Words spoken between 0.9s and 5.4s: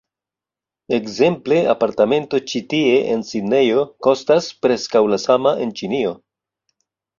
Ekzemple, apartamento ĉi tie en Sidnejo, kostas preskaŭ la